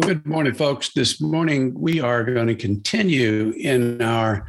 [0.00, 0.94] Well, good morning, folks.
[0.94, 4.46] This morning we are going to continue in our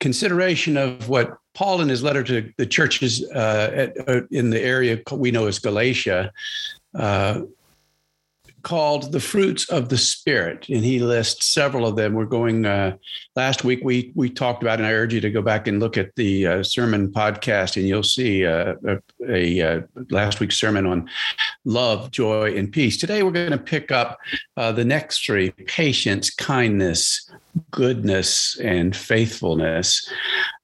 [0.00, 4.60] consideration of what Paul, in his letter to the churches uh, at, uh, in the
[4.60, 6.32] area we know as Galatia,
[6.96, 7.42] uh,
[8.62, 12.14] called the fruits of the spirit and he lists several of them.
[12.14, 12.96] We're going uh,
[13.36, 15.96] last week we we talked about and i urge you to go back and look
[15.96, 18.98] at the uh, sermon podcast and you'll see uh, a,
[19.28, 19.80] a uh,
[20.10, 21.08] last week's sermon on
[21.64, 22.96] love joy and peace.
[22.96, 24.18] Today we're going to pick up
[24.56, 27.30] uh, the next three patience kindness
[27.70, 30.08] goodness and faithfulness.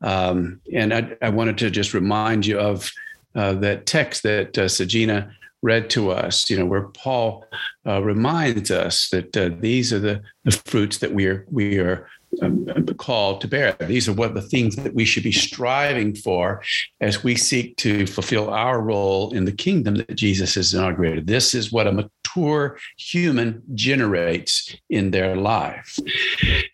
[0.02, 2.90] Um, and I, I, wanted to just remind you of
[3.34, 5.30] uh, that text that uh, Sagina
[5.62, 7.44] read to us, you know, where Paul
[7.86, 12.08] uh, reminds us that uh, these are the, the fruits that we are we are
[12.42, 12.66] um,
[12.98, 13.72] called to bear.
[13.80, 16.62] These are what the things that we should be striving for
[17.00, 21.26] as we seek to fulfill our role in the kingdom that Jesus has inaugurated.
[21.26, 25.98] This is what a mature human generates in their life.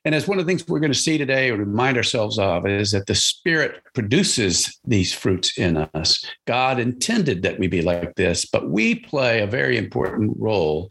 [0.04, 2.66] And as one of the things we're going to see today or remind ourselves of
[2.66, 6.24] is that the Spirit produces these fruits in us.
[6.46, 10.90] God intended that we be like this, but we play a very important role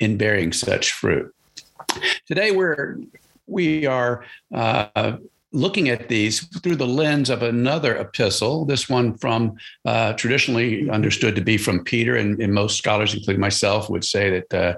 [0.00, 1.34] in bearing such fruit.
[2.26, 2.98] Today, we're
[3.46, 5.16] we are uh,
[5.52, 11.34] looking at these through the lens of another epistle, this one from uh, traditionally understood
[11.36, 14.74] to be from Peter, and, and, most scholars, including myself, would say that uh,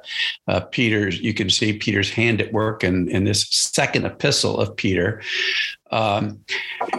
[0.49, 4.77] uh, Peter's, you can see Peter's hand at work in, in this second epistle of
[4.77, 5.23] Peter.
[5.93, 6.41] Um,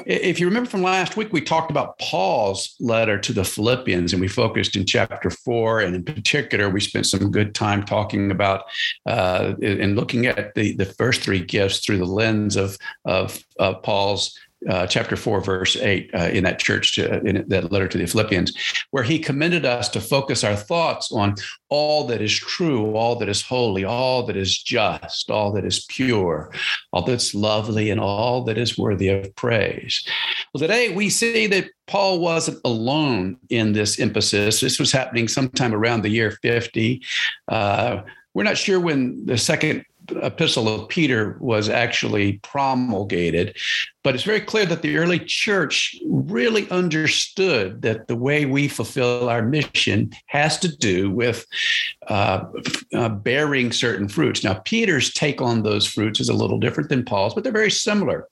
[0.05, 4.21] if you remember from last week, we talked about Paul's letter to the Philippians, and
[4.21, 5.79] we focused in chapter four.
[5.79, 8.65] And in particular, we spent some good time talking about
[9.05, 13.81] uh, and looking at the, the first three gifts through the lens of, of, of
[13.83, 14.37] Paul's
[14.69, 18.05] uh, chapter 4, verse 8, uh, in that church, to, in that letter to the
[18.05, 18.53] Philippians,
[18.91, 21.35] where he commended us to focus our thoughts on
[21.69, 25.85] all that is true, all that is holy, all that is just, all that is
[25.85, 26.51] pure,
[26.93, 30.05] all that's lovely, and all that is worthy of praise.
[30.53, 34.59] Well, today we see that Paul wasn't alone in this emphasis.
[34.59, 37.01] This was happening sometime around the year 50.
[37.47, 38.01] Uh,
[38.33, 43.57] we're not sure when the second epistle of Peter was actually promulgated.
[44.03, 49.29] But it's very clear that the early church really understood that the way we fulfill
[49.29, 51.45] our mission has to do with
[52.07, 52.45] uh,
[52.93, 54.43] uh, bearing certain fruits.
[54.43, 57.71] Now, Peter's take on those fruits is a little different than Paul's, but they're very
[57.71, 58.27] similar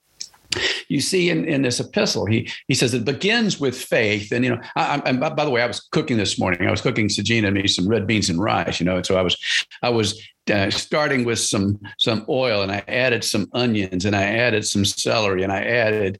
[0.90, 4.50] you see in, in this epistle he he says it begins with faith and you
[4.50, 7.46] know I, I, by the way i was cooking this morning i was cooking Sajina
[7.46, 9.36] and me some red beans and rice you know and so i was
[9.82, 10.20] i was
[10.50, 14.84] uh, starting with some some oil and I added some onions and I added some
[14.84, 16.18] celery and I added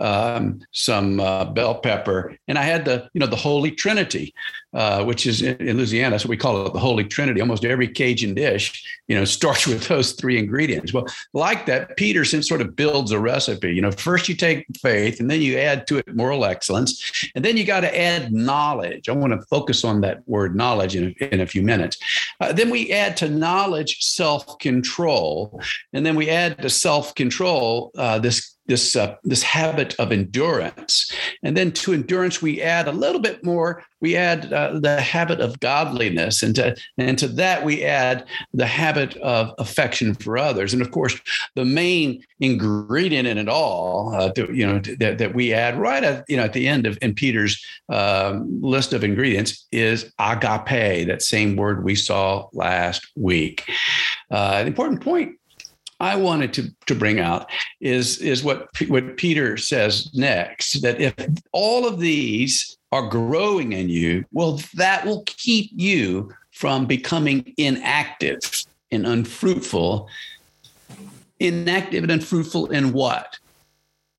[0.00, 4.34] um, some uh, bell pepper and I had the you know the Holy Trinity,
[4.74, 7.40] uh, which is in, Louisiana, so we call it the Holy Trinity.
[7.40, 10.92] Almost every Cajun dish you know starts with those three ingredients.
[10.92, 13.72] Well, like that, Peterson sort of builds a recipe.
[13.72, 16.90] You know, first you take faith and then you add to it moral excellence,
[17.34, 19.08] and then you got to add knowledge.
[19.08, 21.96] I want to focus on that word knowledge in a, in a few minutes.
[22.40, 25.60] Uh, then we add to knowledge knowledge, self control,
[25.92, 31.12] and then we add to self control uh, this this uh, this habit of endurance,
[31.42, 33.82] and then to endurance we add a little bit more.
[34.00, 38.66] We add uh, the habit of godliness, and to and to that we add the
[38.66, 41.20] habit of affection for others, and of course
[41.56, 46.04] the main ingredient in it all, uh, to, you know, that, that we add right
[46.04, 51.08] at you know at the end of in Peter's um, list of ingredients is agape,
[51.08, 53.68] that same word we saw last week.
[54.30, 55.39] Uh, an important point
[56.00, 57.50] I wanted to, to bring out
[57.80, 61.14] is, is what, what Peter says next that if
[61.52, 68.40] all of these are growing in you, well, that will keep you from becoming inactive
[68.90, 70.08] and unfruitful.
[71.38, 73.38] Inactive and unfruitful in what?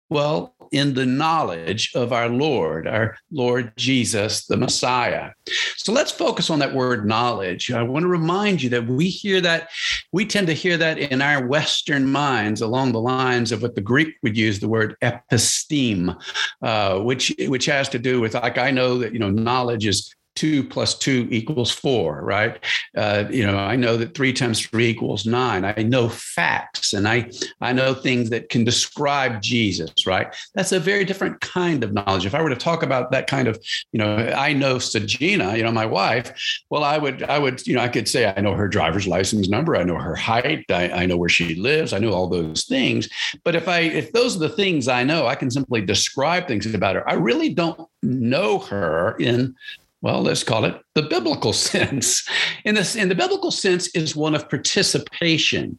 [0.09, 5.31] Well, in the knowledge of our Lord, our Lord Jesus, the Messiah.
[5.75, 7.71] So let's focus on that word knowledge.
[7.71, 9.69] I want to remind you that we hear that,
[10.11, 13.81] we tend to hear that in our Western minds along the lines of what the
[13.81, 16.15] Greek would use the word episteme,
[16.61, 20.15] uh, which, which has to do with, like, I know that, you know, knowledge is
[20.41, 22.65] two plus two equals four, right?
[22.97, 25.63] Uh, you know, I know that three times three equals nine.
[25.63, 27.29] I know facts and I,
[27.61, 30.35] I know things that can describe Jesus, right?
[30.55, 32.25] That's a very different kind of knowledge.
[32.25, 35.61] If I were to talk about that kind of, you know, I know Sagina, you
[35.61, 36.33] know, my wife,
[36.71, 39.47] well, I would, I would, you know, I could say I know her driver's license
[39.47, 42.63] number, I know her height, I, I know where she lives, I know all those
[42.63, 43.07] things.
[43.43, 46.65] But if I, if those are the things I know, I can simply describe things
[46.73, 47.07] about her.
[47.07, 49.55] I really don't know her in
[50.01, 52.27] well, let's call it the biblical sense.
[52.65, 55.77] In this, in the biblical sense, is one of participation.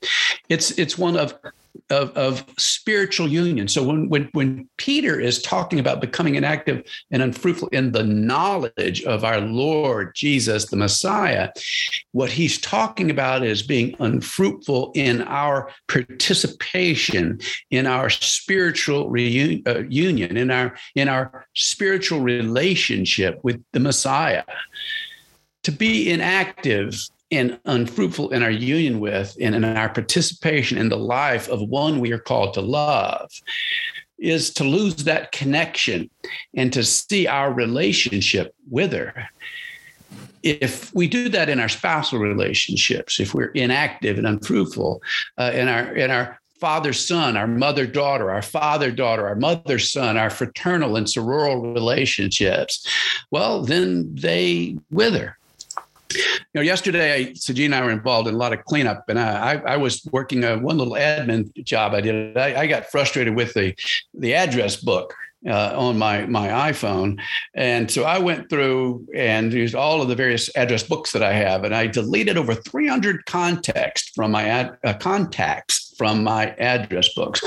[0.48, 1.34] It's it's one of
[1.90, 3.68] of, of spiritual union.
[3.68, 9.02] So when, when when Peter is talking about becoming inactive and unfruitful in the knowledge
[9.04, 11.50] of our Lord Jesus, the Messiah,
[12.12, 17.40] what he's talking about is being unfruitful in our participation
[17.70, 24.44] in our spiritual reunion, uh, union, in our in our spiritual relationship with the Messiah.
[25.64, 26.96] To be inactive
[27.32, 31.98] and unfruitful in our union with and in our participation in the life of one
[31.98, 33.30] we are called to love
[34.18, 36.08] is to lose that connection
[36.54, 39.28] and to see our relationship wither.
[40.42, 45.02] If we do that in our spousal relationships, if we're inactive and unfruitful
[45.38, 49.80] uh, in our in our father son, our mother daughter, our father daughter, our mother
[49.80, 52.86] son, our fraternal and sororal relationships,
[53.32, 55.36] well, then they wither
[56.16, 59.18] you know, yesterday, I, Sajid and I were involved in a lot of cleanup, and
[59.18, 62.36] I, I, was working a, one little admin job I did.
[62.36, 63.74] I, I got frustrated with the
[64.14, 65.14] the address book
[65.46, 67.20] uh, on my my iPhone,
[67.54, 71.32] and so I went through and used all of the various address books that I
[71.32, 77.12] have, and I deleted over 300 context from my ad, uh, contacts from my address
[77.14, 77.40] books.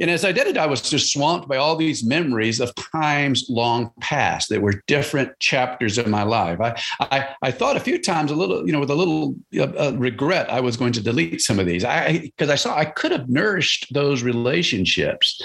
[0.00, 3.46] And as I did it, I was just swamped by all these memories of times
[3.48, 6.60] long past that were different chapters of my life.
[6.60, 9.92] I, I, I thought a few times, a little, you know, with a little uh,
[9.96, 11.84] regret, I was going to delete some of these.
[11.84, 15.40] I because I saw I could have nourished those relationships,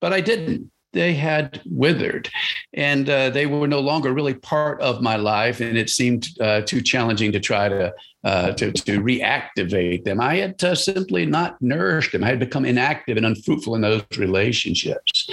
[0.00, 2.28] but I didn't they had withered
[2.72, 6.62] and uh, they were no longer really part of my life and it seemed uh,
[6.62, 7.92] too challenging to try to,
[8.26, 12.64] uh, to, to reactivate them i had uh, simply not nourished them i had become
[12.64, 15.28] inactive and unfruitful in those relationships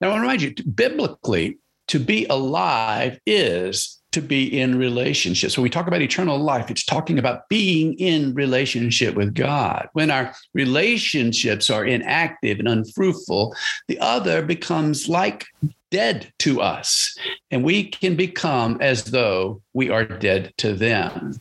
[0.00, 5.50] now i want to remind you biblically to be alive is to be in relationship.
[5.50, 9.88] So we talk about eternal life, it's talking about being in relationship with God.
[9.92, 13.56] When our relationships are inactive and unfruitful,
[13.88, 15.46] the other becomes like
[15.90, 17.16] dead to us,
[17.50, 21.40] and we can become as though we are dead to them.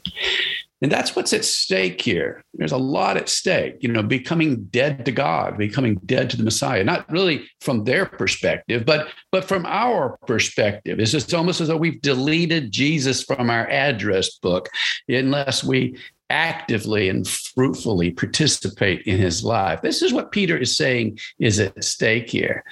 [0.84, 2.44] And that's what's at stake here.
[2.54, 6.44] There's a lot at stake, you know, becoming dead to God, becoming dead to the
[6.44, 11.00] Messiah, not really from their perspective, but but from our perspective.
[11.00, 14.68] It's just almost as though we've deleted Jesus from our address book
[15.08, 15.98] unless we
[16.30, 19.82] actively and fruitfully participate in his life.
[19.82, 22.66] This is what Peter is saying is at stake here.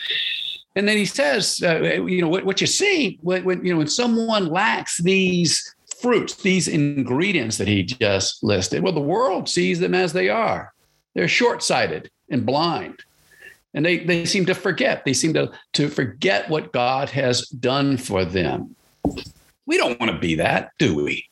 [0.76, 3.78] And then he says, uh, you know, what, what you see when, when, you know
[3.80, 9.80] when someone lacks these fruits, these ingredients that he just listed, well, the world sees
[9.80, 10.74] them as they are.
[11.14, 13.04] They're short sighted and blind.
[13.74, 15.06] And they, they seem to forget.
[15.06, 18.76] They seem to, to forget what God has done for them.
[19.66, 21.26] We don't want to be that, do we?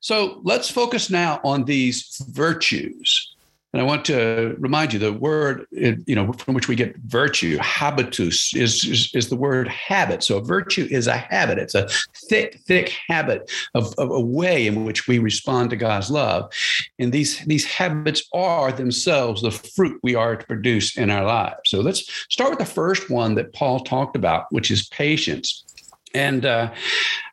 [0.00, 3.34] So let's focus now on these virtues.
[3.72, 7.58] And I want to remind you the word, you know, from which we get virtue,
[7.58, 10.22] habitus, is, is, is, the word habit.
[10.22, 11.58] So virtue is a habit.
[11.58, 11.86] It's a
[12.28, 16.50] thick, thick habit of, of a way in which we respond to God's love.
[16.98, 21.60] And these, these habits are themselves the fruit we are to produce in our lives.
[21.66, 25.64] So let's start with the first one that Paul talked about, which is patience.
[26.14, 26.72] And uh,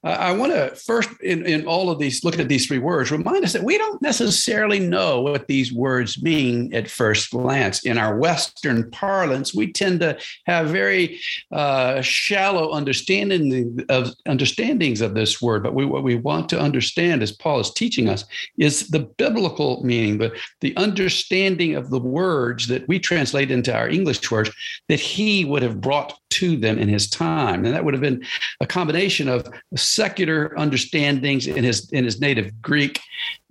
[0.05, 3.43] I want to first, in, in all of these, looking at these three words, remind
[3.43, 7.85] us that we don't necessarily know what these words mean at first glance.
[7.85, 11.19] In our Western parlance, we tend to have very
[11.51, 15.63] uh, shallow understanding of understandings of this word.
[15.63, 18.25] But we, what we want to understand, as Paul is teaching us,
[18.59, 23.89] is the biblical meaning, the, the understanding of the words that we translate into our
[23.89, 24.51] English words
[24.87, 27.63] that he would have brought to them in his time.
[27.65, 28.23] And that would have been
[28.59, 29.47] a combination of
[29.95, 32.99] secular understandings in his in his native Greek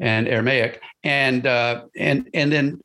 [0.01, 2.81] and Aramaic, and uh, and and then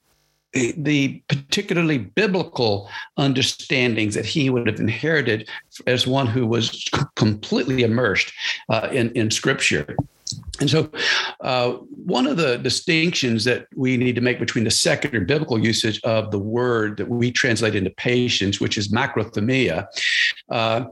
[0.54, 5.48] the particularly biblical understandings that he would have inherited
[5.86, 6.86] as one who was
[7.16, 8.32] completely immersed
[8.70, 9.96] uh, in in Scripture.
[10.60, 10.92] And so,
[11.42, 11.72] uh,
[12.06, 16.32] one of the distinctions that we need to make between the secular biblical usage of
[16.32, 19.88] the word that we translate into patience, which is macrothumia,
[20.50, 20.86] uh,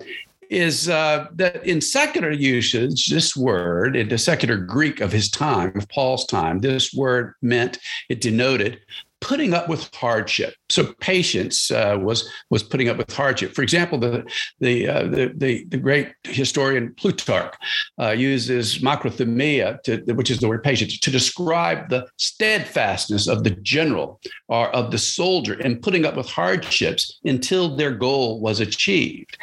[0.50, 5.76] is uh, that in secular usage, this word, in the secular Greek of his time,
[5.76, 8.80] of Paul's time, this word meant, it denoted
[9.20, 10.54] putting up with hardship.
[10.70, 13.54] So patience uh, was was putting up with hardship.
[13.54, 14.26] For example, the
[14.60, 17.54] the uh, the, the, the great historian Plutarch
[18.00, 23.52] uh, uses macrothumia, to, which is the word patience, to describe the steadfastness of the
[23.52, 29.38] general or of the soldier in putting up with hardships until their goal was achieved.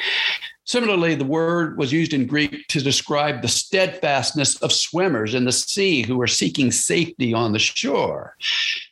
[0.66, 5.52] Similarly, the word was used in Greek to describe the steadfastness of swimmers in the
[5.52, 8.34] sea who are seeking safety on the shore.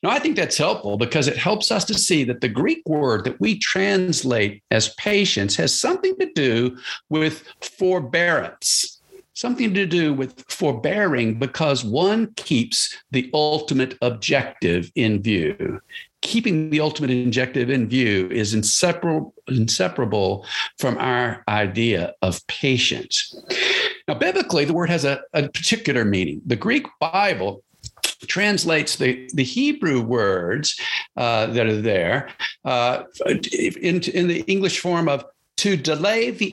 [0.02, 3.24] Now, I think that's helpful because it helps us to see that the Greek word
[3.24, 6.76] that we translate as patience has something to do
[7.08, 8.98] with forbearance
[9.34, 15.80] something to do with forbearing because one keeps the ultimate objective in view
[16.22, 20.46] keeping the ultimate objective in view is inseparable, inseparable
[20.78, 23.34] from our idea of patience.
[24.08, 26.40] Now, biblically, the word has a, a particular meaning.
[26.46, 27.62] The Greek Bible
[28.26, 30.80] translates the, the Hebrew words
[31.16, 32.30] uh, that are there
[32.64, 35.24] uh, into in the English form of
[35.62, 36.52] to delay the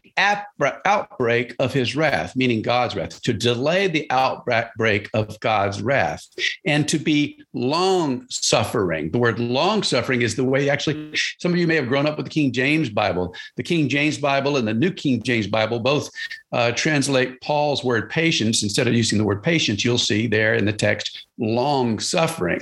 [0.85, 6.27] outbreak of his wrath, meaning God's wrath, to delay the outbreak of God's wrath,
[6.63, 9.09] and to be long suffering.
[9.09, 12.17] The word long suffering is the way actually, some of you may have grown up
[12.17, 13.33] with the King James Bible.
[13.57, 16.11] The King James Bible and the New King James Bible both
[16.51, 18.61] uh, translate Paul's word patience.
[18.61, 22.61] Instead of using the word patience, you'll see there in the text long suffering.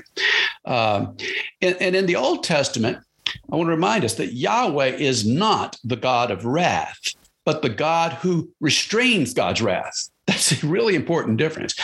[0.63, 1.17] Um,
[1.61, 2.99] and, and in the Old Testament,
[3.51, 6.99] I want to remind us that Yahweh is not the God of wrath,
[7.45, 10.09] but the God who restrains God's wrath.
[10.27, 11.75] That's a really important difference.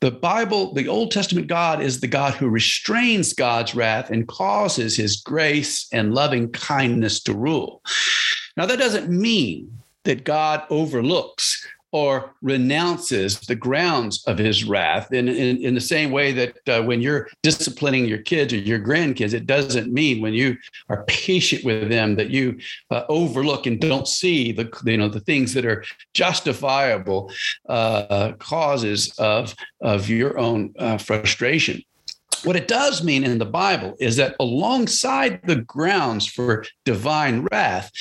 [0.00, 4.96] The Bible, the Old Testament God is the God who restrains God's wrath and causes
[4.96, 7.82] his grace and loving kindness to rule.
[8.56, 9.70] Now, that doesn't mean
[10.04, 16.10] that God overlooks or renounces the grounds of his wrath in, in, in the same
[16.10, 20.32] way that uh, when you're disciplining your kids or your grandkids, it doesn't mean when
[20.32, 20.56] you
[20.88, 22.58] are patient with them that you
[22.90, 25.84] uh, overlook and don't see the, you know, the things that are
[26.14, 27.30] justifiable
[27.68, 31.82] uh, causes of, of your own uh, frustration.
[32.44, 37.92] What it does mean in the Bible is that alongside the grounds for divine wrath,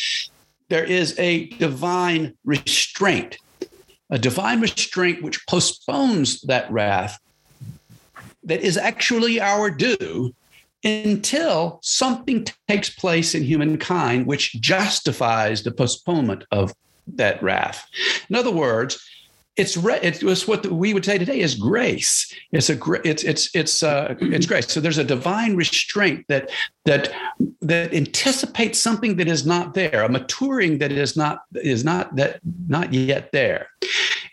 [0.70, 3.38] there is a divine restraint
[4.12, 7.18] a divine restraint which postpones that wrath
[8.44, 10.36] that is actually our due
[10.84, 16.74] until something takes place in humankind which justifies the postponement of
[17.08, 17.88] that wrath.
[18.30, 19.04] In other words,
[19.58, 22.34] it's re- it was what we would say today is grace.
[22.52, 24.68] It's a it's it's it's uh, it's grace.
[24.68, 26.50] So there's a divine restraint that
[26.86, 27.12] that
[27.62, 32.40] that anticipates something that is not there, a maturing that is not is not that
[32.68, 33.68] not yet there.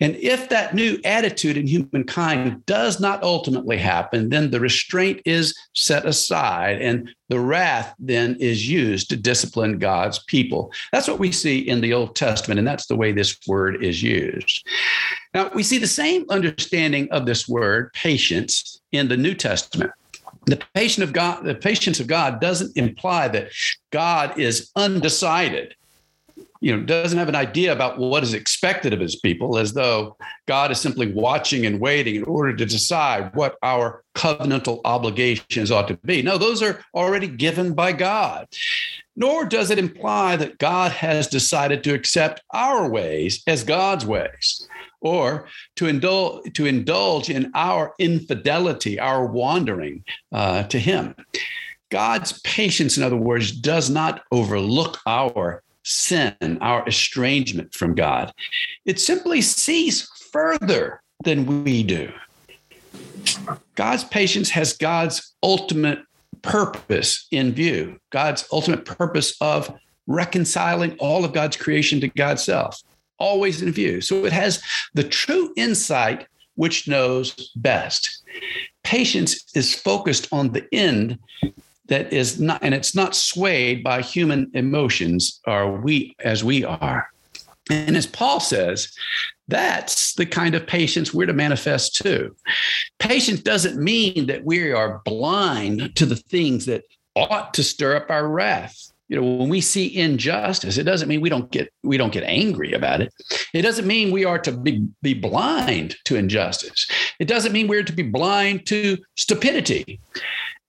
[0.00, 5.54] And if that new attitude in humankind does not ultimately happen, then the restraint is
[5.74, 10.72] set aside and the wrath then is used to discipline God's people.
[10.92, 14.02] That's what we see in the Old Testament, and that's the way this word is
[14.02, 14.66] used.
[15.34, 19.90] Now, we see the same understanding of this word, patience, in the New Testament.
[20.46, 23.50] The patience of God, the patience of God doesn't imply that
[23.90, 25.74] God is undecided
[26.60, 30.16] you know doesn't have an idea about what is expected of his people as though
[30.46, 35.86] god is simply watching and waiting in order to decide what our covenantal obligations ought
[35.88, 36.22] to be.
[36.22, 38.48] No those are already given by god.
[39.14, 44.68] Nor does it imply that god has decided to accept our ways as god's ways
[45.00, 45.46] or
[45.76, 51.14] to indulge to indulge in our infidelity our wandering uh, to him.
[51.90, 58.32] God's patience, in other words, does not overlook our sin, our estrangement from God.
[58.84, 62.12] It simply sees further than we do.
[63.74, 66.00] God's patience has God's ultimate
[66.42, 69.74] purpose in view, God's ultimate purpose of
[70.06, 72.80] reconciling all of God's creation to God's self,
[73.18, 74.00] always in view.
[74.00, 74.62] So it has
[74.94, 78.22] the true insight which knows best.
[78.84, 81.18] Patience is focused on the end
[81.88, 87.08] that is not and it's not swayed by human emotions or we as we are.
[87.70, 88.92] And as paul says
[89.48, 92.36] that's the kind of patience we're to manifest too.
[92.98, 96.84] Patience doesn't mean that we are blind to the things that
[97.16, 98.76] ought to stir up our wrath.
[99.08, 102.24] You know when we see injustice it doesn't mean we don't get we don't get
[102.24, 103.12] angry about it.
[103.54, 106.86] It doesn't mean we are to be, be blind to injustice.
[107.18, 110.00] It doesn't mean we're to be blind to stupidity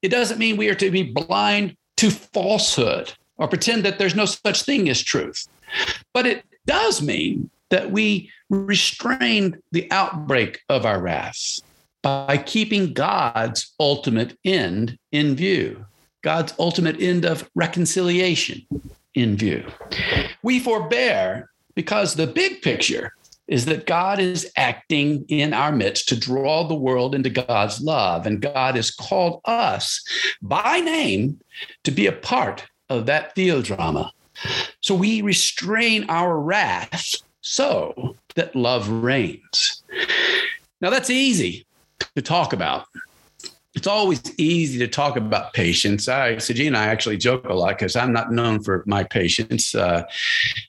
[0.01, 4.25] it doesn't mean we are to be blind to falsehood or pretend that there's no
[4.25, 5.47] such thing as truth.
[6.13, 11.61] But it does mean that we restrain the outbreak of our wrath
[12.01, 15.85] by keeping God's ultimate end in view,
[16.21, 18.65] God's ultimate end of reconciliation
[19.13, 19.65] in view.
[20.41, 23.13] We forbear because the big picture
[23.49, 28.25] is that God is acting in our midst to draw the world into God's love.
[28.27, 30.01] And God has called us
[30.41, 31.39] by name
[31.83, 34.11] to be a part of that theodrama.
[34.81, 39.83] So we restrain our wrath so that love reigns.
[40.79, 41.65] Now, that's easy
[42.15, 42.85] to talk about
[43.75, 46.07] it's always easy to talk about patience.
[46.07, 49.75] I, Sajid and I actually joke a lot because I'm not known for my patience,
[49.75, 50.03] uh,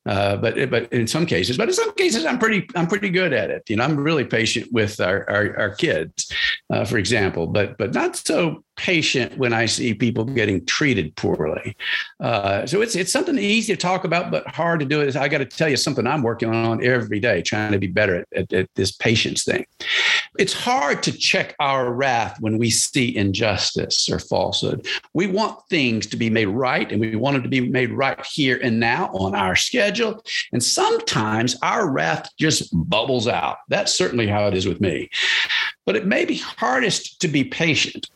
[0.04, 3.32] uh, but but in some cases, but in some cases, I'm pretty I'm pretty good
[3.32, 3.62] at it.
[3.68, 6.30] You know, I'm really patient with our our, our kids,
[6.68, 11.76] uh, for example, but but not so patient when I see people getting treated poorly.
[12.18, 15.02] Uh, so it's it's something easy to talk about, but hard to do.
[15.02, 17.88] Is I got to tell you something I'm working on every day, trying to be
[17.88, 19.66] better at, at, at this patience thing.
[20.38, 24.86] It's hard to check our wrath when we see injustice or falsehood.
[25.12, 28.24] We want things to be made right, and we want them to be made right
[28.24, 30.24] here and now on our schedule.
[30.52, 33.58] And sometimes our wrath just bubbles out.
[33.68, 35.10] That's certainly how it is with me.
[35.84, 38.08] But it may be hardest to be patient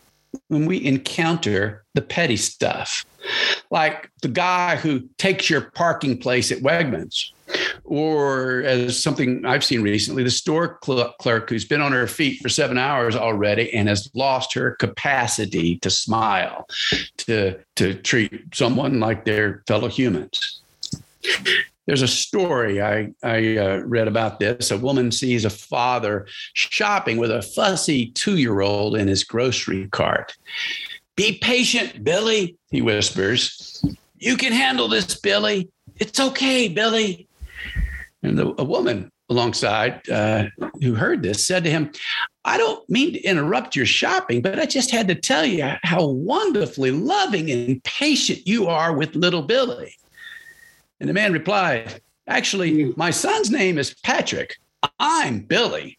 [0.48, 3.04] when we encounter the petty stuff,
[3.70, 7.30] like the guy who takes your parking place at Wegmans,
[7.84, 12.48] or as something I've seen recently, the store clerk who's been on her feet for
[12.48, 16.66] seven hours already and has lost her capacity to smile,
[17.18, 20.60] to, to treat someone like their fellow humans.
[21.86, 24.70] There's a story I, I uh, read about this.
[24.70, 29.88] A woman sees a father shopping with a fussy two year old in his grocery
[29.88, 30.36] cart.
[31.16, 33.84] Be patient, Billy, he whispers.
[34.18, 35.68] You can handle this, Billy.
[35.96, 37.28] It's okay, Billy.
[38.22, 40.46] And the, a woman alongside uh,
[40.80, 41.92] who heard this said to him,
[42.44, 46.06] I don't mean to interrupt your shopping, but I just had to tell you how
[46.06, 49.94] wonderfully loving and patient you are with little Billy.
[51.00, 52.90] And the man replied, Actually, hmm.
[52.96, 54.56] my son's name is Patrick.
[54.98, 55.98] I'm Billy.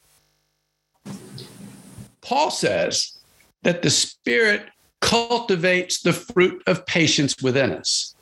[2.21, 3.19] Paul says
[3.63, 4.63] that the Spirit
[5.01, 8.15] cultivates the fruit of patience within us.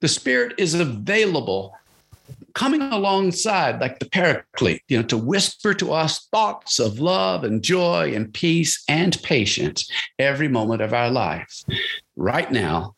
[0.00, 1.74] The Spirit is available,
[2.54, 7.62] coming alongside like the paraclete, you know, to whisper to us thoughts of love and
[7.62, 11.62] joy and peace and patience every moment of our life,
[12.16, 12.94] right now.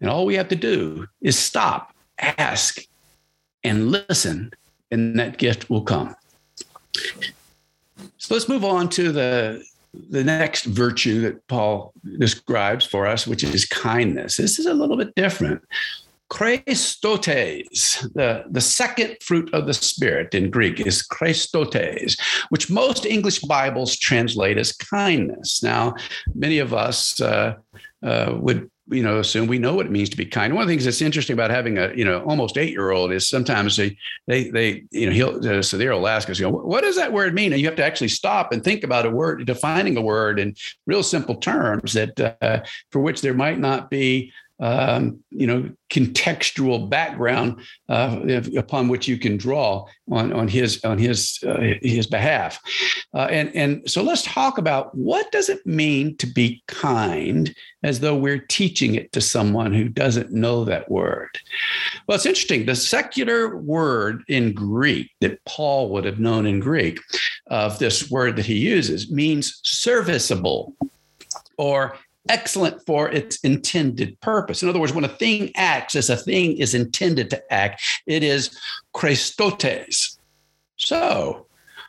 [0.00, 2.80] And all we have to do is stop ask
[3.64, 4.52] and listen,
[4.90, 6.14] and that gift will come.
[8.18, 9.64] So let's move on to the
[10.10, 14.36] the next virtue that Paul describes for us, which is kindness.
[14.36, 15.62] This is a little bit different.
[16.30, 23.38] Christotes, the, the second fruit of the Spirit in Greek is Christotes, which most English
[23.40, 25.62] Bibles translate as kindness.
[25.62, 25.94] Now,
[26.34, 27.54] many of us uh,
[28.02, 30.54] uh, would you know assume we know what it means to be kind.
[30.54, 33.12] One of the things that's interesting about having a you know almost eight year old
[33.12, 33.96] is sometimes they
[34.26, 37.12] they they you know he'll uh, so they'll ask us you know what does that
[37.12, 37.52] word mean?
[37.52, 40.54] And you have to actually stop and think about a word defining a word in
[40.86, 46.88] real simple terms that uh, for which there might not be um, you know, contextual
[46.88, 48.20] background uh,
[48.56, 52.58] upon which you can draw on on his on his uh, his behalf.
[53.14, 58.00] Uh, and and so let's talk about what does it mean to be kind, as
[58.00, 61.38] though we're teaching it to someone who doesn't know that word.
[62.06, 62.66] Well, it's interesting.
[62.66, 66.98] The secular word in Greek that Paul would have known in Greek
[67.48, 70.74] of this word that he uses means serviceable
[71.58, 71.96] or
[72.28, 74.62] excellent for its intended purpose.
[74.62, 78.22] In other words, when a thing acts as a thing is intended to act, it
[78.22, 78.56] is
[78.94, 80.18] Christotes.
[80.76, 81.46] So,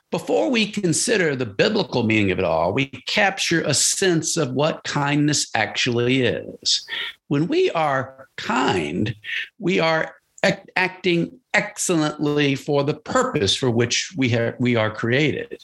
[0.09, 4.83] before we consider the biblical meaning of it all, we capture a sense of what
[4.85, 6.87] kindness actually is.
[7.27, 9.13] When we are kind,
[9.59, 15.63] we are acting excellently for the purpose for which we we are created.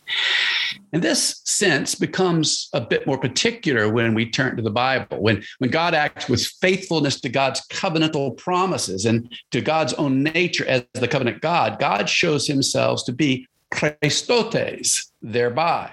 [0.91, 5.21] And this sense becomes a bit more particular when we turn to the Bible.
[5.21, 10.65] When when God acts with faithfulness to God's covenantal promises and to God's own nature
[10.65, 15.91] as the covenant God, God shows himself to be Christotes thereby.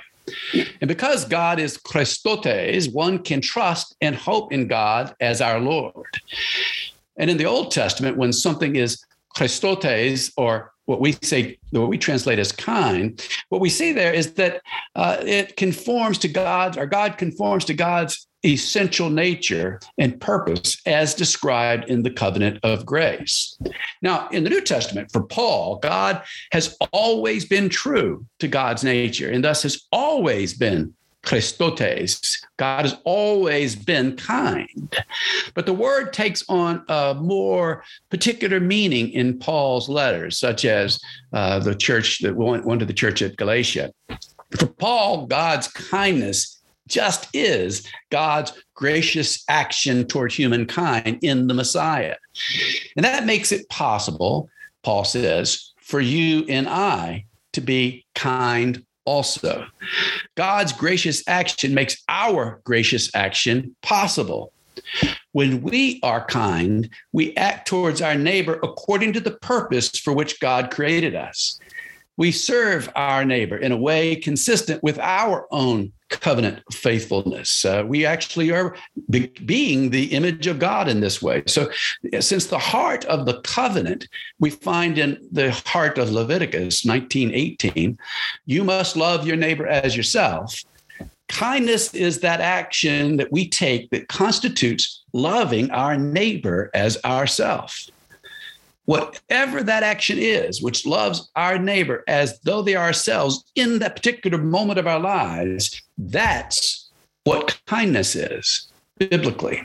[0.81, 6.21] And because God is Christotes, one can trust and hope in God as our Lord.
[7.18, 9.03] And in the Old Testament, when something is
[9.37, 14.35] Christotes, or what we say, what we translate as kind, what we see there is
[14.35, 14.61] that
[14.96, 21.14] uh, it conforms to God's, or God conforms to God's essential nature and purpose as
[21.14, 23.57] described in the covenant of grace.
[24.03, 29.31] Now, in the New Testament, for Paul, God has always been true to God's nature
[29.31, 32.37] and thus has always been Christotes.
[32.57, 34.97] God has always been kind.
[35.55, 41.01] But the word takes on a more particular meaning in Paul's letters, such as
[41.33, 43.93] uh, the church that went, went to the church at Galatia.
[44.57, 52.17] For Paul, God's kindness just is God's gracious action toward humankind in the Messiah.
[52.97, 54.49] And that makes it possible,
[54.83, 59.66] Paul says, for you and I to be kind also.
[60.37, 64.53] God's gracious action makes our gracious action possible.
[65.33, 70.38] When we are kind, we act towards our neighbor according to the purpose for which
[70.38, 71.59] God created us.
[72.21, 77.65] We serve our neighbor in a way consistent with our own covenant faithfulness.
[77.65, 78.77] Uh, we actually are
[79.09, 81.43] be- being the image of God in this way.
[81.47, 81.71] So,
[82.21, 84.07] since the heart of the covenant
[84.39, 87.97] we find in the heart of Leviticus 19:18,
[88.45, 90.63] you must love your neighbor as yourself.
[91.29, 97.89] Kindness is that action that we take that constitutes loving our neighbor as ourself.
[98.90, 103.94] Whatever that action is, which loves our neighbor as though they are ourselves in that
[103.94, 106.90] particular moment of our lives, that's
[107.22, 109.64] what kindness is biblically.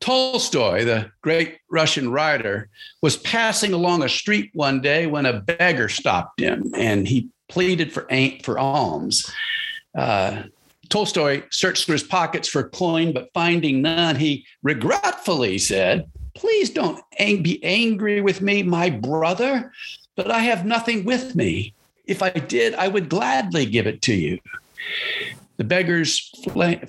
[0.00, 2.68] Tolstoy, the great Russian writer,
[3.00, 7.92] was passing along a street one day when a beggar stopped him and he pleaded
[7.92, 8.08] for,
[8.42, 9.32] for alms.
[9.96, 10.42] Uh,
[10.88, 17.02] Tolstoy searched through his pockets for coin, but finding none, he regretfully said, Please don't
[17.18, 19.72] be angry with me, my brother,
[20.16, 21.74] but I have nothing with me.
[22.06, 24.38] If I did, I would gladly give it to you.
[25.56, 26.30] The beggar's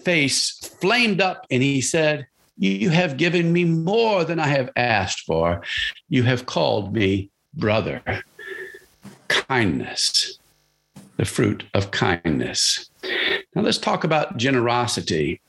[0.03, 2.27] face flamed up and he said,
[2.58, 5.62] You have given me more than I have asked for.
[6.10, 8.01] You have called me brother.
[9.27, 10.39] Kindness
[11.17, 12.89] the fruit of kindness.
[13.55, 15.41] Now let's talk about generosity.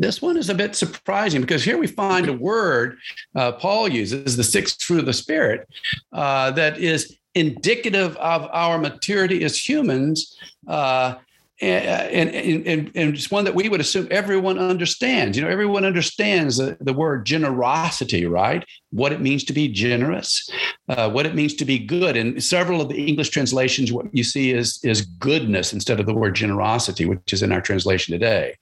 [0.00, 2.96] This one is a bit surprising because here we find a word
[3.34, 5.68] uh, Paul uses, the sixth fruit of the Spirit,
[6.12, 11.14] uh, that is indicative of our maturity as humans uh,
[11.62, 15.36] and, and, and, and it's one that we would assume everyone understands.
[15.36, 18.64] You know, everyone understands the, the word generosity, right?
[18.90, 20.50] What it means to be generous,
[20.88, 22.16] uh, what it means to be good.
[22.16, 26.14] And several of the English translations, what you see is, is goodness instead of the
[26.14, 28.56] word generosity, which is in our translation today.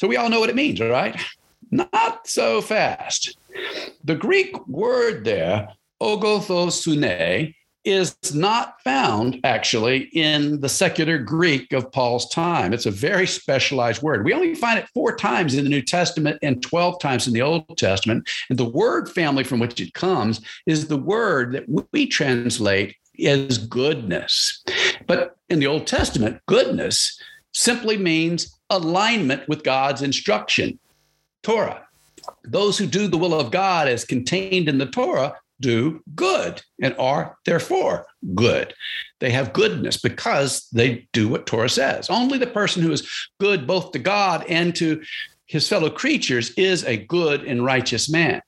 [0.00, 1.14] So we all know what it means, right?
[1.70, 3.36] Not so fast.
[4.02, 5.68] The Greek word there,
[6.00, 12.72] agathosune, is not found actually in the secular Greek of Paul's time.
[12.72, 14.24] It's a very specialized word.
[14.24, 17.42] We only find it four times in the New Testament and 12 times in the
[17.42, 18.26] Old Testament.
[18.48, 23.58] And the word family from which it comes is the word that we translate as
[23.58, 24.64] goodness.
[25.06, 27.20] But in the Old Testament, goodness
[27.52, 30.78] simply means alignment with God's instruction,
[31.42, 31.86] Torah.
[32.44, 36.94] Those who do the will of God as contained in the Torah do good and
[36.98, 38.72] are therefore good.
[39.18, 42.08] They have goodness because they do what Torah says.
[42.08, 43.06] Only the person who is
[43.38, 45.02] good both to God and to
[45.46, 48.40] his fellow creatures is a good and righteous man.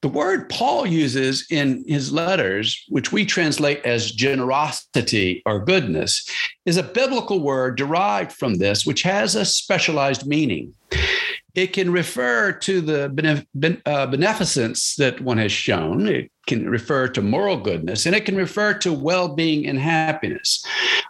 [0.00, 6.24] The word Paul uses in his letters, which we translate as generosity or goodness,
[6.64, 10.72] is a biblical word derived from this, which has a specialized meaning.
[11.58, 16.06] It can refer to the uh, beneficence that one has shown.
[16.06, 20.64] It can refer to moral goodness, and it can refer to well being and happiness.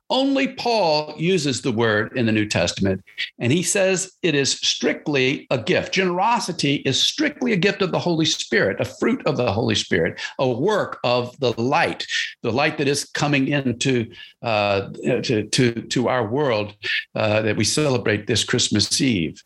[0.08, 3.04] Only Paul uses the word in the New Testament,
[3.38, 5.92] and he says it is strictly a gift.
[5.92, 10.18] Generosity is strictly a gift of the Holy Spirit, a fruit of the Holy Spirit,
[10.38, 12.06] a work of the light,
[12.42, 14.10] the light that is coming into
[14.42, 14.88] uh,
[15.22, 16.74] to, to, to our world
[17.14, 19.42] uh, that we celebrate this Christmas Eve.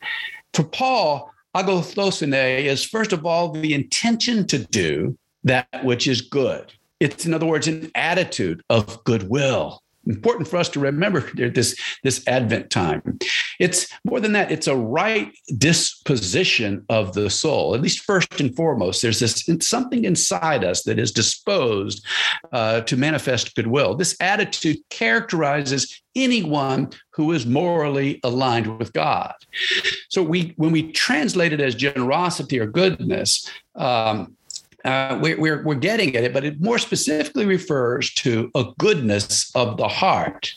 [0.55, 6.73] For Paul, agathosune is first of all the intention to do that which is good.
[7.01, 12.27] It's, in other words, an attitude of goodwill important for us to remember this this
[12.27, 13.19] advent time.
[13.59, 17.75] It's more than that it's a right disposition of the soul.
[17.75, 22.05] At least first and foremost there's this something inside us that is disposed
[22.53, 23.95] uh, to manifest goodwill.
[23.95, 29.35] This attitude characterizes anyone who is morally aligned with god.
[30.09, 34.37] So we when we translate it as generosity or goodness um,
[34.85, 39.55] uh, we, we're, we're getting at it, but it more specifically refers to a goodness
[39.55, 40.55] of the heart.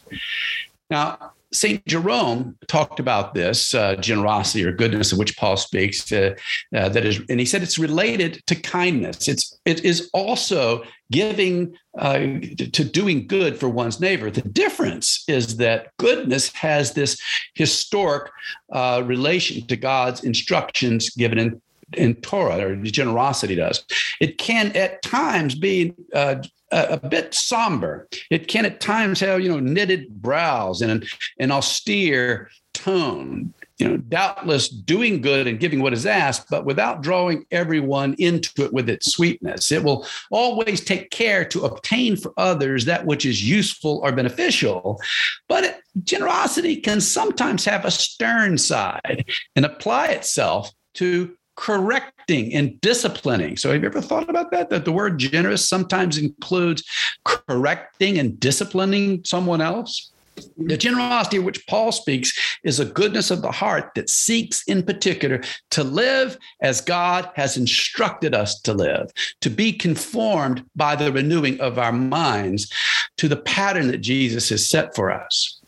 [0.89, 1.85] Now, St.
[1.85, 6.11] Jerome talked about this uh, generosity or goodness of which Paul speaks.
[6.11, 6.35] Uh,
[6.75, 9.27] uh, that is, and he said it's related to kindness.
[9.27, 14.29] It's it is also giving uh, to doing good for one's neighbor.
[14.29, 17.17] The difference is that goodness has this
[17.53, 18.31] historic
[18.71, 21.61] uh, relation to God's instructions given in
[21.93, 23.83] in Torah, or generosity does.
[24.19, 26.35] It can at times be uh,
[26.71, 28.07] a, bit somber.
[28.29, 31.03] It can at times have, you know, knitted brows and an,
[31.39, 37.03] an austere tone you know, doubtless doing good and giving what is asked, but without
[37.03, 39.71] drawing everyone into it with its sweetness.
[39.71, 45.01] It will always take care to obtain for others that which is useful or beneficial.
[45.49, 53.57] But generosity can sometimes have a stern side and apply itself to correcting and disciplining.
[53.57, 54.69] So, have you ever thought about that?
[54.69, 56.83] That the word generous sometimes includes
[57.23, 60.11] correcting and disciplining someone else?
[60.57, 64.83] The generosity of which Paul speaks is a goodness of the heart that seeks, in
[64.83, 65.41] particular,
[65.71, 71.59] to live as God has instructed us to live, to be conformed by the renewing
[71.61, 72.71] of our minds
[73.17, 75.61] to the pattern that Jesus has set for us.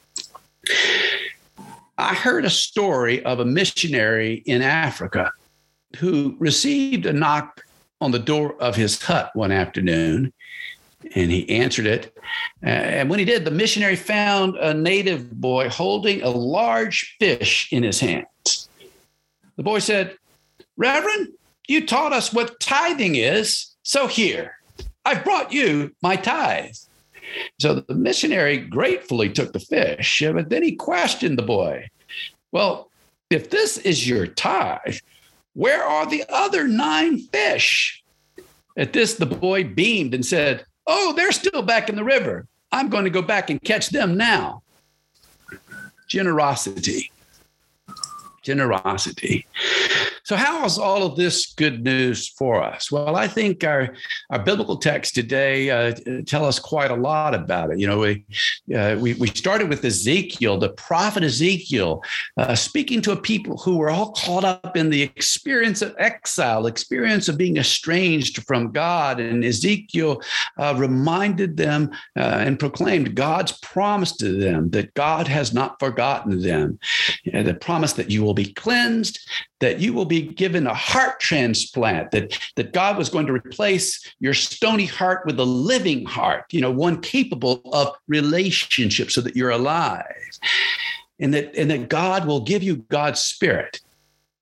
[1.97, 5.31] I heard a story of a missionary in Africa
[5.97, 7.65] who received a knock
[7.99, 10.31] on the door of his hut one afternoon
[11.15, 12.15] and he answered it.
[12.63, 17.71] Uh, and when he did, the missionary found a native boy holding a large fish
[17.71, 18.69] in his hands.
[19.55, 20.17] The boy said,
[20.75, 21.29] Reverend,
[21.67, 23.75] you taught us what tithing is.
[23.83, 24.55] So here,
[25.05, 26.75] I've brought you my tithe.
[27.59, 31.89] So the missionary gratefully took the fish, but then he questioned the boy.
[32.51, 32.89] Well,
[33.29, 34.97] if this is your tithe,
[35.57, 38.03] where are the other nine fish?
[38.77, 42.45] At this, the boy beamed and said, Oh, they're still back in the river.
[42.71, 44.61] I'm going to go back and catch them now.
[46.07, 47.11] Generosity.
[48.43, 49.47] Generosity.
[50.27, 52.91] So, how is all of this good news for us?
[52.91, 53.95] Well, I think our,
[54.29, 57.79] our biblical text today uh, tell us quite a lot about it.
[57.79, 58.25] You know, we,
[58.75, 62.03] uh, we, we started with Ezekiel, the prophet Ezekiel,
[62.35, 66.67] uh, speaking to a people who were all caught up in the experience of exile,
[66.67, 69.21] experience of being estranged from God.
[69.21, 70.21] And Ezekiel
[70.57, 76.41] uh, reminded them uh, and proclaimed God's promise to them that God has not forgotten
[76.41, 76.79] them,
[77.23, 79.19] the promise that you will be cleansed,
[79.59, 84.13] that you will be given a heart transplant, that, that God was going to replace
[84.19, 89.35] your stony heart with a living heart, you know, one capable of relationship so that
[89.35, 90.03] you're alive.
[91.19, 93.81] And that, and that God will give you God's spirit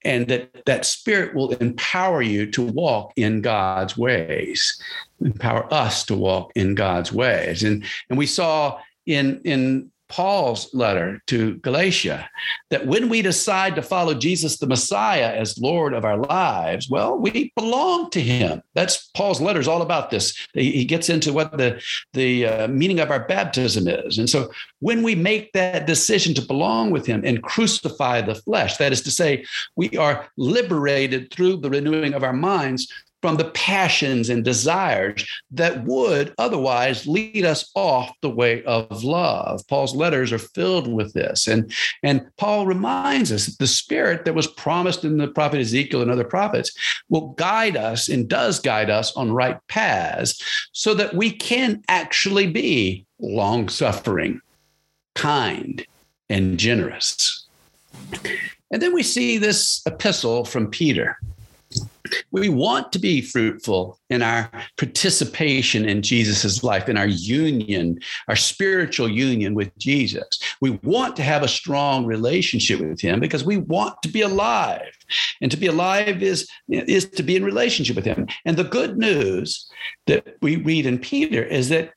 [0.06, 4.80] and that that spirit will empower you to walk in God's ways,
[5.20, 7.64] empower us to walk in God's ways.
[7.64, 12.30] And, and we saw in, in Paul's letter to Galatia
[12.70, 17.18] that when we decide to follow Jesus the Messiah as Lord of our lives, well,
[17.18, 18.62] we belong to him.
[18.76, 20.48] That's Paul's letter is all about this.
[20.54, 21.82] He gets into what the,
[22.14, 24.18] the uh, meaning of our baptism is.
[24.18, 24.50] And so
[24.80, 29.02] when we make that decision to belong with him and crucify the flesh, that is
[29.02, 29.44] to say,
[29.76, 32.90] we are liberated through the renewing of our minds
[33.26, 39.66] from the passions and desires that would otherwise lead us off the way of love.
[39.68, 41.48] Paul's letters are filled with this.
[41.48, 46.04] And, and Paul reminds us that the spirit that was promised in the prophet Ezekiel
[46.04, 46.72] and other prophets
[47.10, 52.46] will guide us and does guide us on right paths so that we can actually
[52.46, 54.40] be long suffering,
[55.16, 55.84] kind,
[56.30, 57.48] and generous.
[58.70, 61.18] And then we see this epistle from Peter
[62.32, 68.36] we want to be fruitful in our participation in Jesus' life, in our union, our
[68.36, 70.28] spiritual union with Jesus.
[70.62, 74.98] We want to have a strong relationship with Him because we want to be alive.
[75.42, 78.28] And to be alive is, is to be in relationship with Him.
[78.46, 79.70] And the good news
[80.08, 81.94] that we read in Peter is that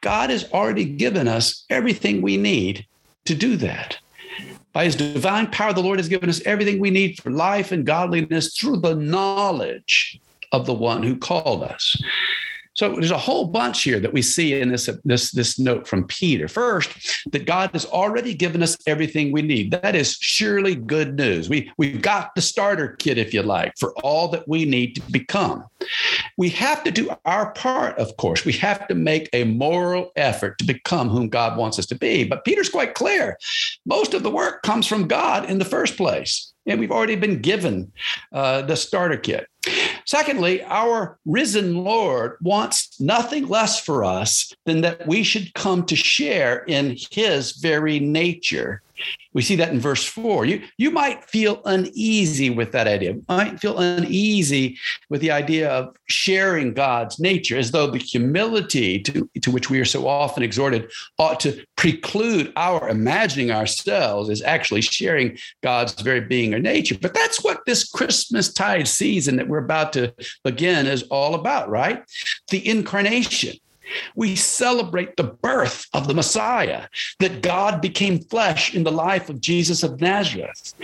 [0.00, 2.86] God has already given us everything we need
[3.24, 3.98] to do that.
[4.72, 7.84] By his divine power, the Lord has given us everything we need for life and
[7.84, 10.18] godliness through the knowledge
[10.50, 11.96] of the one who called us.
[12.74, 16.06] So there's a whole bunch here that we see in this, this, this note from
[16.06, 16.48] Peter.
[16.48, 16.90] First,
[17.32, 19.70] that God has already given us everything we need.
[19.72, 21.48] That is surely good news.
[21.48, 25.02] We, we've got the starter kit, if you like, for all that we need to
[25.12, 25.64] become.
[26.38, 28.44] We have to do our part, of course.
[28.44, 32.24] We have to make a moral effort to become whom God wants us to be.
[32.24, 33.36] But Peter's quite clear.
[33.84, 36.52] Most of the work comes from God in the first place.
[36.66, 37.92] And we've already been given
[38.32, 39.46] uh, the starter kit.
[40.12, 45.96] Secondly, our risen Lord wants nothing less for us than that we should come to
[45.96, 48.82] share in his very nature.
[49.34, 50.44] We see that in verse four.
[50.44, 55.96] You, you might feel uneasy with that idea, might feel uneasy with the idea of
[56.08, 60.90] sharing God's nature, as though the humility to, to which we are so often exhorted
[61.18, 66.96] ought to preclude our imagining ourselves as actually sharing God's very being or nature.
[67.00, 70.14] But that's what this Christmas tide season that we're about to
[70.44, 72.02] begin is all about, right?
[72.50, 73.56] The incarnation
[74.14, 76.86] we celebrate the birth of the Messiah,
[77.18, 80.74] that God became flesh in the life of Jesus of Nazareth.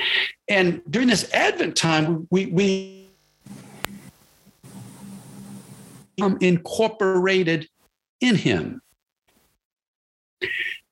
[0.48, 3.08] And during this Advent time, we, we
[6.16, 7.68] become incorporated
[8.20, 8.80] in him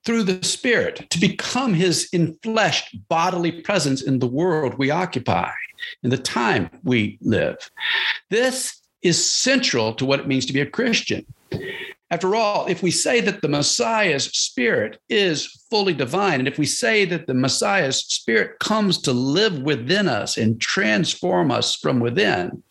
[0.05, 5.51] through the Spirit to become his infleshed bodily presence in the world we occupy,
[6.01, 7.69] in the time we live.
[8.29, 11.25] This is central to what it means to be a Christian.
[12.09, 16.65] After all, if we say that the Messiah's spirit is fully divine, and if we
[16.65, 22.63] say that the Messiah's spirit comes to live within us and transform us from within,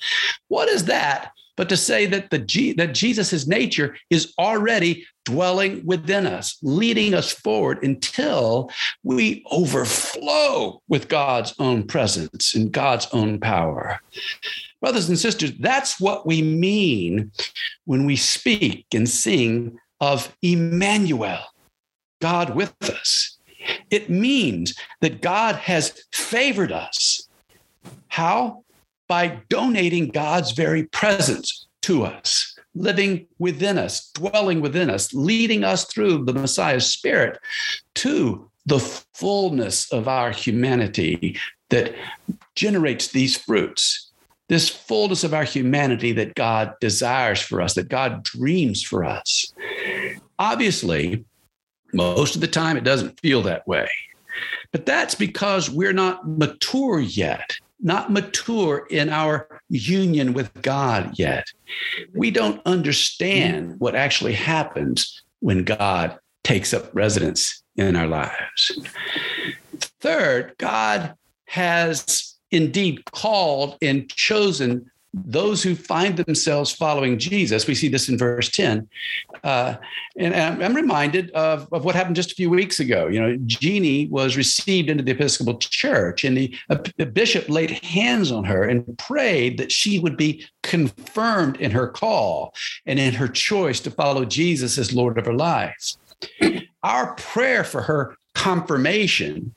[0.49, 5.85] what is that but to say that the G, that Jesus' nature is already dwelling
[5.85, 8.70] within us, leading us forward until
[9.03, 14.01] we overflow with God's own presence and God's own power.
[14.81, 17.33] Brothers and sisters, that's what we mean
[17.87, 21.41] when we speak and sing of Emmanuel,
[22.21, 23.39] God with us.
[23.91, 27.29] It means that God has favored us.
[28.09, 28.65] How?
[29.09, 35.85] By donating God's very presence to us, living within us, dwelling within us, leading us
[35.85, 37.39] through the Messiah's Spirit
[37.95, 41.39] to the fullness of our humanity
[41.71, 41.95] that
[42.55, 44.06] generates these fruits
[44.49, 49.53] this fullness of our humanity that God desires for us, that God dreams for us.
[50.39, 51.25] Obviously,
[51.93, 53.89] most of the time it doesn't feel that way.
[54.73, 61.47] But that's because we're not mature yet, not mature in our union with God yet.
[62.15, 68.79] We don't understand what actually happens when God takes up residence in our lives.
[70.01, 71.15] Third, God
[71.47, 74.91] has indeed called and chosen
[75.25, 77.67] those who find themselves following Jesus.
[77.67, 78.87] We see this in verse 10.
[79.43, 79.77] Uh,
[80.19, 83.07] and I'm, reminded of, of what happened just a few weeks ago.
[83.07, 86.55] You know, Jeannie was received into the Episcopal Church, and the,
[86.97, 91.89] the bishop laid hands on her and prayed that she would be confirmed in her
[91.89, 92.53] call
[92.85, 95.95] and in her choice to follow Jesus as Lord of her life.
[96.83, 99.55] Our prayer for her confirmation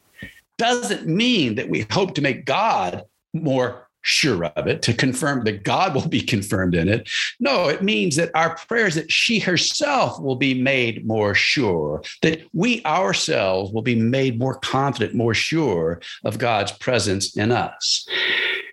[0.59, 5.63] doesn't mean that we hope to make God more sure of it, to confirm that
[5.63, 7.09] God will be confirmed in it.
[7.39, 12.41] No, it means that our prayers that she herself will be made more sure, that
[12.53, 18.07] we ourselves will be made more confident, more sure of God's presence in us.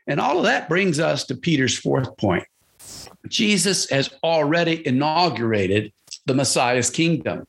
[0.07, 2.45] And all of that brings us to Peter's fourth point.
[3.29, 5.93] Jesus has already inaugurated
[6.27, 7.47] the Messiah's kingdom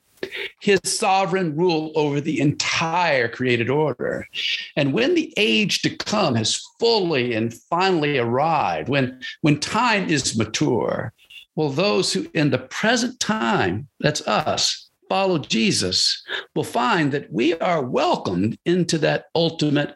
[0.60, 4.27] his sovereign rule over the entire created order.
[4.75, 10.38] And when the age to come has fully and finally arrived, when, when time is
[10.38, 11.13] mature,
[11.56, 16.23] well, those who in the present time, that's us, follow Jesus,
[16.56, 19.95] will find that we are welcomed into that ultimate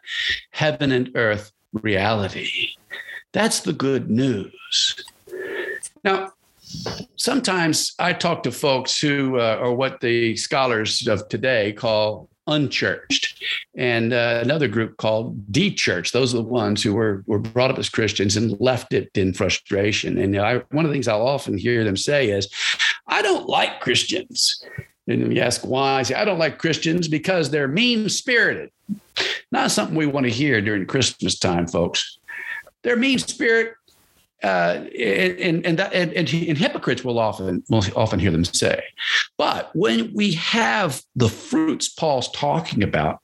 [0.50, 2.70] heaven and earth reality.
[3.32, 5.04] That's the good news.
[6.04, 6.32] Now,
[7.16, 13.42] sometimes I talk to folks who uh, are what the scholars of today call unchurched,
[13.76, 16.12] and uh, another group called de-church.
[16.12, 19.32] Those are the ones who were were brought up as Christians and left it in
[19.32, 20.18] frustration.
[20.18, 22.48] And I, one of the things I'll often hear them say is,
[23.06, 24.64] "I don't like Christians."
[25.08, 25.98] And you ask why?
[25.98, 28.70] I say, I don't like Christians because they're mean spirited.
[29.50, 32.18] Not something we want to hear during Christmas time, folks.
[32.82, 33.74] They're mean spirit
[34.42, 38.82] uh, and and, that, and, and hypocrites will often will often hear them say.
[39.38, 43.20] But when we have the fruits Paul's talking about,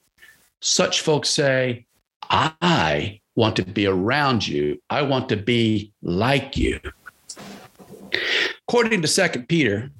[0.60, 1.86] such folks say,
[2.30, 4.80] "I want to be around you.
[4.90, 6.80] I want to be like you."
[8.68, 9.90] According to Second Peter,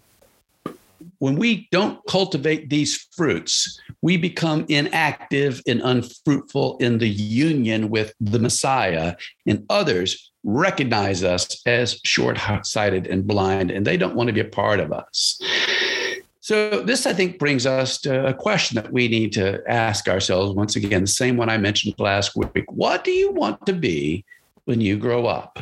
[1.18, 8.12] when we don't cultivate these fruits, we become inactive and unfruitful in the union with
[8.20, 14.28] the Messiah, and others recognize us as short sighted and blind, and they don't want
[14.28, 15.40] to be a part of us.
[16.40, 20.54] So, this I think brings us to a question that we need to ask ourselves
[20.54, 22.64] once again, the same one I mentioned last week.
[22.72, 24.24] What do you want to be
[24.64, 25.58] when you grow up?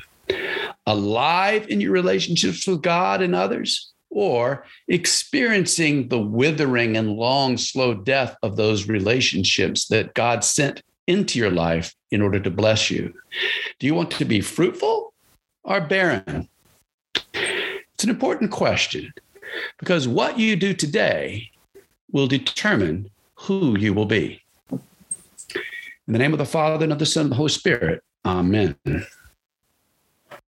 [0.87, 3.93] Alive in your relationships with God and others?
[4.17, 11.39] or experiencing the withering and long, slow death of those relationships that God sent into
[11.39, 13.15] your life in order to bless you?
[13.79, 15.13] Do you want to be fruitful
[15.65, 16.49] or barren?
[17.35, 19.13] It's an important question
[19.79, 21.51] because what you do today
[22.13, 24.43] will determine who you will be.
[24.71, 28.03] In the name of the Father and of the Son and of the Holy Spirit,
[28.25, 28.77] Amen.